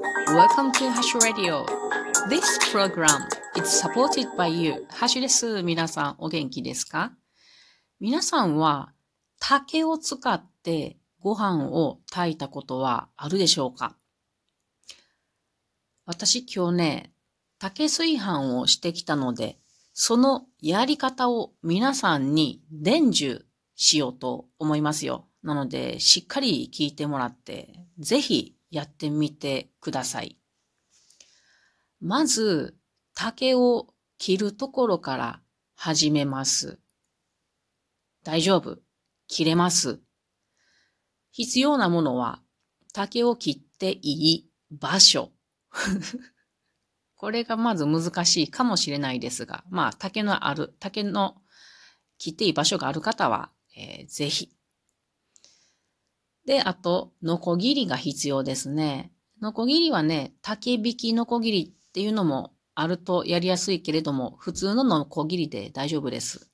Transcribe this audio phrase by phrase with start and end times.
[0.00, 1.66] Welcome to Hash Radio.
[2.28, 4.86] This program is supported by you.
[4.90, 5.62] ハシです。
[5.62, 7.12] 皆さんお元気ですか
[7.98, 8.92] 皆さんは
[9.40, 13.96] 竹を使ってご飯を炊いたことはあるでしょうか
[16.06, 17.12] 私今日ね、
[17.58, 19.58] 竹炊飯をしてきたので、
[19.94, 23.44] そのやり方を皆さんに伝授
[23.74, 25.26] しようと思いますよ。
[25.42, 30.38] なので、しっかり聞いてもらって、ぜひやってみてください。
[32.00, 32.76] まず、
[33.14, 35.42] 竹を切るところから
[35.74, 36.78] 始めます。
[38.24, 38.78] 大丈夫？
[39.26, 40.00] 切れます。
[41.30, 42.42] 必要なものは、
[42.92, 45.32] 竹を切っていい場所。
[47.16, 51.42] これがまず難しいかもしれないですが、まあ、竹のある、竹の
[52.18, 54.52] 切っていい場所がある方は、えー、ぜひ
[56.48, 59.12] で、あと、ノコギリが必要ですね。
[59.42, 66.50] ノコギリはね、竹引きノコギリっていうのもあるとやりやすいけれども、普通のノコギリで大丈夫です。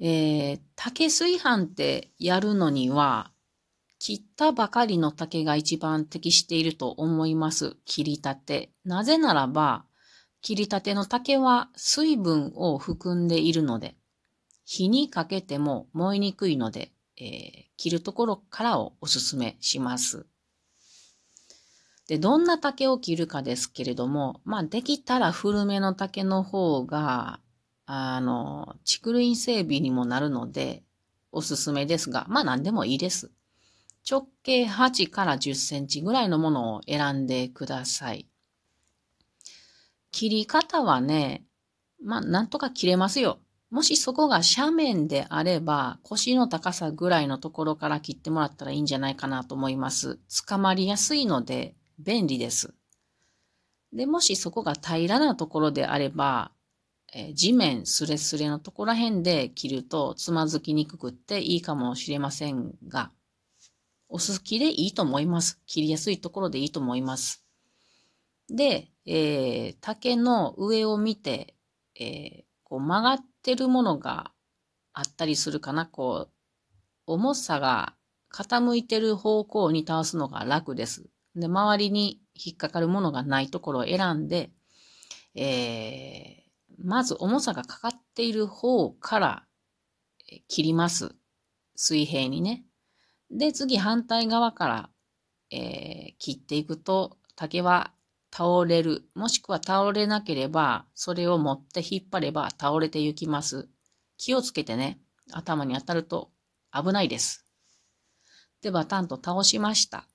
[0.00, 3.30] えー、竹炊飯ってやるのには、
[3.98, 7.76] 切ったばかりの竹が一番適していると思います。
[7.84, 8.72] 切りたて。
[8.86, 9.84] なぜならば、
[10.40, 13.96] 切りたての竹は水分を含んでいるので、
[14.64, 20.26] 火にかけても燃えにくいので、えー、切るところからをおすすめします。
[22.08, 27.40] で、どんな竹を切るかですけれども、まあ、できたら古めの竹の方が、
[27.86, 30.82] あの、竹林整備にもなるので、
[31.32, 33.30] おすすめですが、まあ何でもいいです。
[34.08, 38.26] 直径8から10センチぐらいのものを選んでください。
[40.10, 41.44] 切り方はね、
[42.02, 43.38] まあなんとか切れますよ。
[43.72, 50.18] もしそこが斜面であれば、腰の高さぐらいのところから切ってもらったらいいんじゃないかなと思います。
[50.46, 52.74] 捕まりやすいので便利です。
[53.90, 56.52] で、もしそこが平らなところであれば、
[57.14, 63.10] え、地面スレスレのところら辺で切るとつまずきにくくっていいかもしれませんが、
[64.10, 65.58] お好きでいいと思います。
[65.64, 67.42] 切りやすいところでいいと思います。
[68.50, 71.54] で、えー、竹の上を見て、
[71.98, 74.32] えー、こう曲がってるものが
[74.92, 75.86] あったりするかな。
[75.86, 76.32] こう、
[77.06, 77.94] 重さが
[78.32, 81.04] 傾いてる方向に倒すのが楽です。
[81.34, 84.50] で、周りに引っかかるものがないところを選んで、
[85.34, 89.46] えー、まず重さがかかっている方から
[90.48, 91.14] 切ります。
[91.74, 92.64] 水平にね。
[93.30, 94.90] で、次反対側から、
[95.50, 97.92] えー、切っていくと竹は
[98.32, 103.68] 倒れる、もしくは倒れなければ、それを持って引っ張れば倒れて行きます。
[104.16, 105.00] 気をつけてね、
[105.32, 106.30] 頭に当たると
[106.72, 107.46] 危ないです。
[108.62, 110.06] で、バタンと倒しました。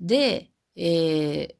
[0.00, 1.54] で、えー、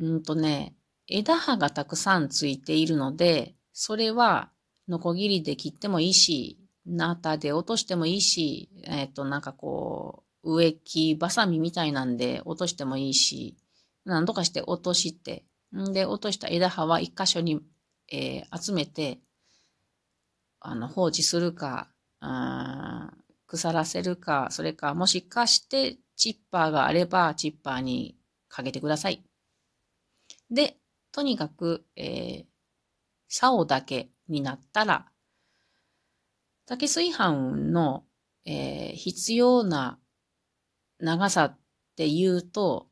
[0.00, 0.74] うんとね、
[1.06, 4.50] 枝葉がたくさんついているので、それは、
[4.88, 13.56] ノコギリで切ってもいいし、ナタで落としてもいいし、えっ、ー、と、なんかこう、植木バサミみたいなんで落としてもいいし、
[14.04, 15.44] 何とかして落として、
[15.76, 17.60] んで、落とした枝葉は一箇所に、
[18.10, 19.20] えー、集めて、
[20.60, 21.88] あの、放置するか、
[23.46, 28.16] 腐らせるか、それか、もしかしてチッパーがあれば、チッパーに
[28.48, 29.22] かけてください。
[30.50, 30.76] で、
[31.12, 32.44] とにかく、えー、
[33.28, 35.06] 竿だけになったら、
[36.66, 38.04] 竹炊飯の、
[38.44, 39.98] えー、必要な
[41.00, 41.58] 長さっ
[41.96, 42.88] て言うと、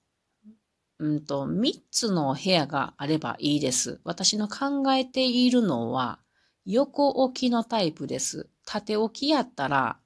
[0.98, 4.00] うんと、3つの部屋があればいいです。
[4.04, 6.18] 私の考えているのは、
[6.64, 8.48] 横置きのタイプです。
[8.66, 9.98] 縦置きやったら、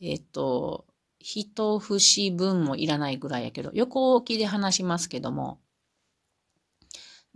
[0.00, 0.86] えっ、と、
[1.20, 5.60] 一節分もいらないぐらいやけど、横置きで話しますけども、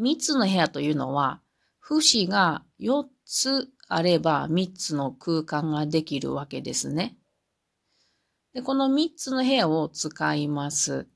[0.00, 1.41] 3つの部屋というのは、
[1.78, 7.16] 節が4つあれば3つの空間ができるわけですね。
[8.54, 11.09] で、この3つの部屋を使います。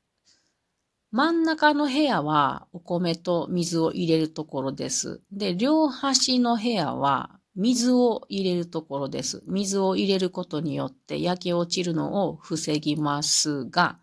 [1.11, 5.23] 真ん中の部屋はお米と水を入れるところです。
[5.33, 9.43] で、両端の部屋は水を入れるところです。
[9.47, 13.99] 水を入れることによって焼け落ちるのを防ぎますが、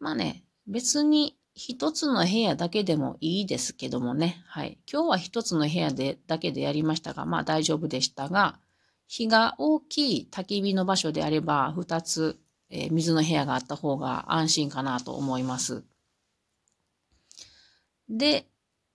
[0.00, 4.42] まあね、別に一つの部屋だけでもいいですけどもね。
[4.46, 4.78] はい。
[4.92, 8.58] 今日は一つの部屋で、だけでやりましたが、まあ大丈夫でしたが、
[9.06, 12.38] 火が大きい焚き火の場所であれば、二つ、
[12.70, 15.84] えー、水の部屋があった方が安心かなと思います。
[18.08, 18.48] で、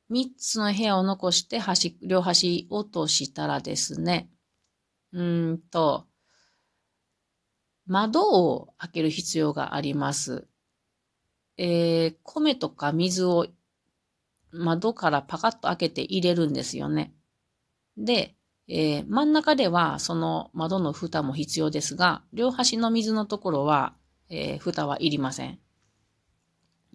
[0.10, 4.30] 三つの部屋を残して端、両端落としたらですね、
[5.14, 6.06] うんと、
[7.86, 10.48] 窓を開ける必要があります。
[11.58, 13.48] えー、米とか水を
[14.52, 17.14] 窓からパカッと開けて入れるんですよね。
[17.98, 18.36] で、
[18.74, 23.96] えー、真ん中ではその窓の蓋も必要ですが、両端の水のところは、
[24.30, 25.60] えー、蓋はいりません。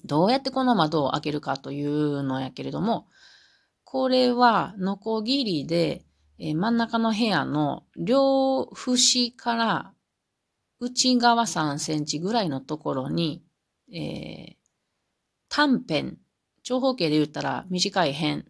[0.02, 3.08] どうやってこの窓を開けるかというのやけれども、
[3.84, 6.06] これはノコギリで、
[6.38, 9.92] えー、真ん中の部屋の両端から
[10.80, 13.44] 内側3センチぐらいのところに、
[13.92, 14.56] えー、
[15.50, 16.16] 短辺、
[16.62, 18.46] 長方形で言ったら短い辺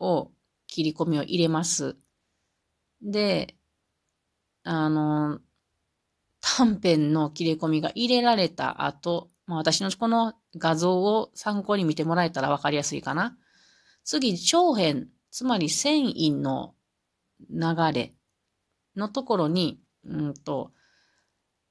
[0.00, 0.32] を
[0.66, 1.94] 切り込みを入れます。
[3.02, 3.56] で、
[4.64, 5.40] あの、
[6.40, 13.36] 短辺の切り込みが入れられた後、まあ、私のこの画像を参考に見てもらえたらわかりやすいかな。
[14.04, 16.74] 次、長辺、つまり繊維の
[17.50, 17.58] 流
[17.92, 18.12] れ
[18.96, 20.72] のところに、うんと、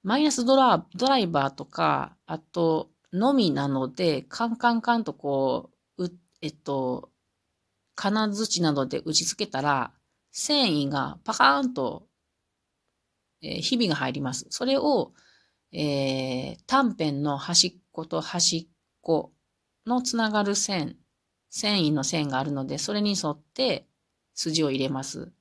[0.03, 6.11] マイナスドラドライバーとか、あと、のみなので、カンカンカンとこう、う
[6.41, 7.09] えっと、
[7.95, 9.91] 金槌などで打ち付けたら、
[10.31, 12.07] 繊維がパカーンと、
[13.41, 14.47] えー、ひびが入ります。
[14.49, 15.13] それを、
[15.71, 18.67] えー、短辺の端っこと端っ
[19.01, 19.33] こ
[19.85, 20.97] のつながる線、
[21.49, 23.87] 繊維の線があるので、それに沿って
[24.33, 25.31] 筋を入れます。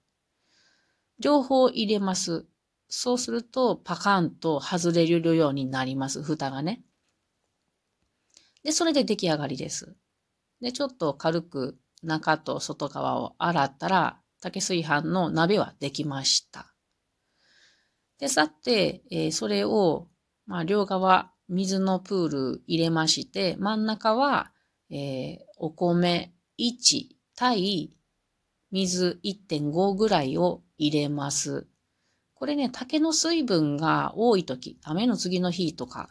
[1.18, 2.46] 両方入れます。
[2.88, 6.22] そうすると、パカーンと外れるようになります。
[6.22, 6.82] 蓋がね。
[8.64, 9.94] で、それで出来上がりです。
[10.60, 16.74] で、ちょっと軽く中と外側を洗ったら、竹炊飯の鍋はできました。
[18.18, 20.08] で、さて、えー、それを、
[20.46, 24.52] まあ、両側、水のプール入れまして、真ん中は、
[24.90, 27.92] えー、お米1対
[28.70, 31.66] 水1.5ぐらいを入れます。
[32.34, 36.08] これね、竹の水分が多い時、雨の次の日とか、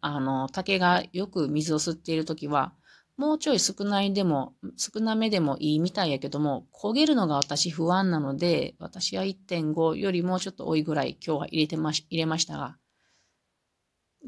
[0.00, 2.74] あの、竹がよく水を吸っている時は、
[3.16, 12.76] もうちょい少ないでも、少なめでもいいみたいやけども、焦げるのが私不安なので、私は1.5よりもうちょっと多いぐらい今日は入れてまし、入れましたが、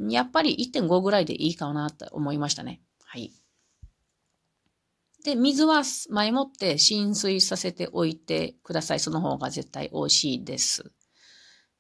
[0.09, 2.81] やっぱり1.5ぐらいでいいかなと思いましたね。
[3.05, 3.33] はい。
[5.25, 9.01] で、水は前もって浸水させておいてください。
[9.01, 10.93] その方が絶対美味しいです。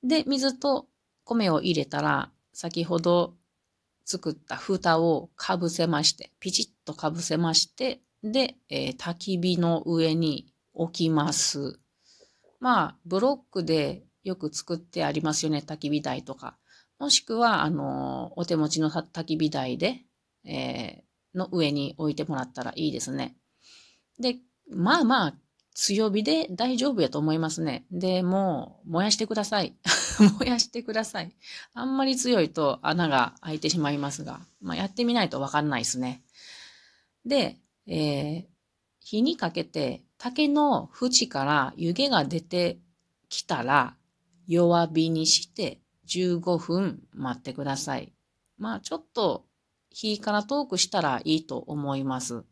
[0.02, 0.88] で、水と
[1.24, 3.34] 米を入れたら、先ほど
[4.06, 11.80] 作った蓋をかぶせまして、ピチッとかぶせまして、で、えー、焚き火の上に置きます。
[12.60, 16.56] まあ、ブロックでよく作ってありますよね、焚き火台とか。
[17.00, 20.04] もしくは、あの、お手持ちの焚き火台で、
[20.44, 23.36] えー、の上に置いてもらったらいいですね。
[24.20, 24.36] で、
[24.70, 25.34] まあまあ、
[25.74, 27.84] 強火で大丈夫やと思いますね。
[27.90, 29.76] で、もう、燃やしてください。
[30.38, 31.32] 燃やしてください。
[31.74, 36.22] あんまり強いと穴が開いてしまいますが、まあ、やってみないとわかんないですね。
[37.24, 38.44] で、えー、
[39.00, 42.78] 火にかけて竹の縁から湯気が出て
[43.28, 43.96] きたら
[44.46, 48.12] 弱火にして15分待ってください。
[48.58, 49.44] まあちょっと
[49.90, 52.44] 火から遠くしたらいいと思います。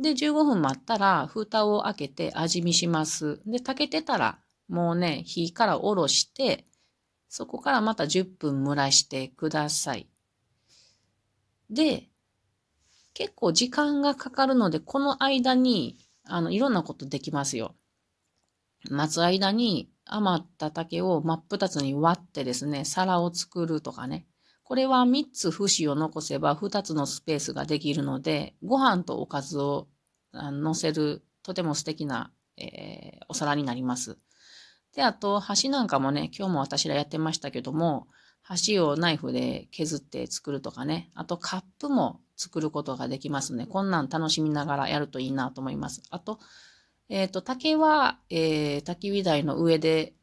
[0.00, 3.40] で、15分待ったら、蓋を開けて味見します。
[3.46, 4.38] で、炊けてたら、
[4.68, 6.66] もうね、火から下ろして、
[7.28, 10.08] そこからまた10分蒸らしてください。
[11.70, 12.08] で、
[13.14, 17.74] 結構時間がかかるので、この間に、あの、いろんなことできますよ。
[18.90, 24.26] 待つ間に余った竹を真っ二つに割ってですね、皿を作るとかね。
[24.62, 29.88] これは3つ節を残せば2つのスペースができるので、ご飯とおかずを
[30.32, 34.18] 乗せるとても素敵な、えー、お皿になります。
[34.98, 38.08] で、あと、箸なんかもね、今日も私らやってましたけども、
[38.42, 43.66] 箸をナイフで削って作るとかね、あとカップも作ることができますね。
[43.66, 46.02] こんなん楽しみながらやるといいなと思います。
[46.10, 46.40] あと、
[47.08, 50.14] えっ、ー、と、竹は、えー、焚き火台の上で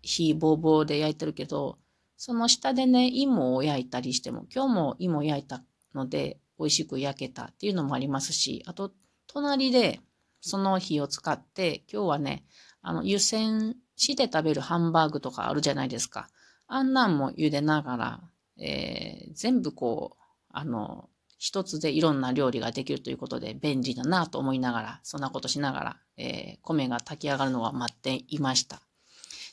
[0.00, 1.80] 火ぼうぼうで焼いてるけど、
[2.16, 8.92] その下でね、芋を焼いたりしても、今日も芋焼いたので、美味しく焼けたっていうのもありますし、あと、
[9.26, 9.98] 隣で
[10.40, 12.44] その火を使って、今日はね、
[12.80, 16.28] あの、湯煎して食べるハンバーグとかあるじゃないですか。
[16.66, 18.20] あんなんも茹でながら、
[18.58, 28.80] えー、全部こう、あの、一つでいろんな料理ができるということで便利だなと思いながら、そんなことしながら、えー、米が炊き上がるのは待っていました。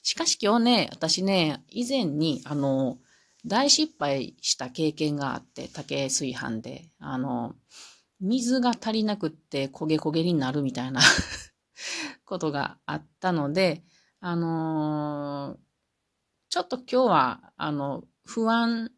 [0.01, 2.97] しかし今日ね、私ね、以前に、あの、
[3.45, 7.55] 大失敗した経験があって、竹炊飯で、あの、
[8.21, 11.01] 水が足りなくって焦げ焦げになるみたいな
[12.25, 13.83] ことがあったので、
[14.19, 15.57] あの
[16.49, 18.91] ちょっと今日は、あの、不安、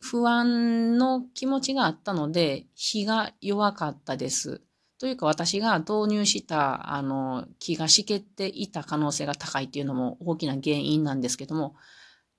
[0.00, 4.62] 不安の気持ちがあったので、火が弱かったです。
[4.98, 11.76] というか私が導入したあの気がしけっていた可能性が高いっていうのも大きな原因なんですけども、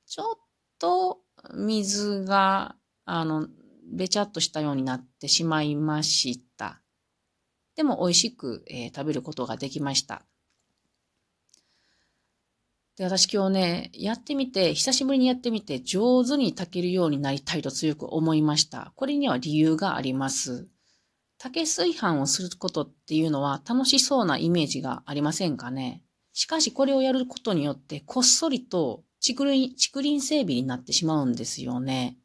[0.08, 0.36] ちょっ
[0.80, 1.20] と
[1.54, 3.48] 水があの
[3.94, 6.82] べちゃっとしたようになってしまいました。
[7.76, 10.26] でも美味しく、えー、食べることができました。
[12.98, 18.92] で、私今日ね、やってみて、久しぶりにやってみて、上手に炊けるようになりたいと強く思いました。
[18.96, 20.68] これには理由があります。
[21.38, 26.02] 竹炊飯をすることっていうのは楽しそうなイメージがありませんかね？
[26.34, 32.18] しかしこれをやることによってこっそりと竹林、竹林整備になってしまうんですよね。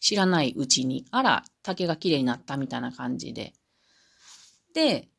[0.00, 3.52] 知らないうちに、あら、竹が綺麗になったみたいな感じで。
[4.72, 5.10] で、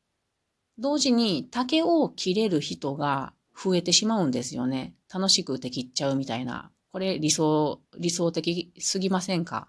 [0.78, 4.94] 同時に竹を切れる人が増えてしまうんですよね。
[5.12, 6.70] 楽しくて切っちゃうみたいな。
[6.92, 9.68] これ理想、理想的すぎませんか？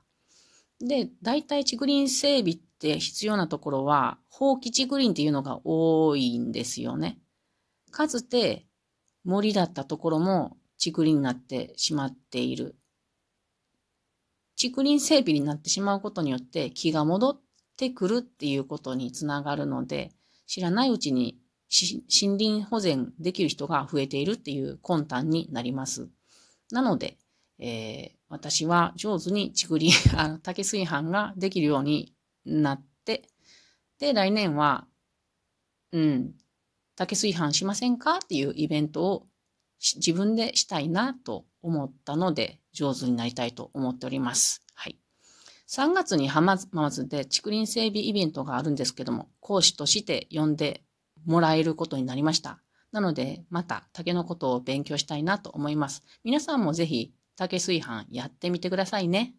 [0.80, 7.20] で、大体竹林整備って必要なところは、放棄竹林っていうのが多いんですよね。
[7.92, 8.66] かつて
[9.26, 12.76] 森だったところも竹林になってしまっている。
[14.60, 17.40] 竹林整備になってしまうことによって木が戻っ
[17.76, 20.12] てくるっていうことにつながるので、
[20.46, 21.38] 知らないうちに
[21.70, 26.08] 森林保全できる人が増えているっていう魂胆になります。
[26.72, 27.18] なので、
[27.60, 32.14] えー、私は上手に竹林、 あの、竹炊飯ができるように
[32.46, 33.28] なって、
[34.00, 34.88] で、来年は、
[35.92, 36.36] うん、
[36.96, 39.28] 竹炊飯しませんかっていうイベントを
[39.80, 44.62] 自分でしたいなと思ったので、上手になりたいと思っております。
[44.74, 44.98] はい。
[45.68, 50.84] 3月に浜松で竹林整備イベントがあるんですけども、講師として呼んで
[51.28, 52.60] もらえることになりました。
[52.92, 56.02] なので、また竹のことを勉強したいなと思います。
[56.24, 59.36] 皆さんもぜひ竹炊飯やってみてくださいね。